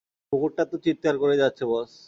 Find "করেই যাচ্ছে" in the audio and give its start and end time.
1.21-1.63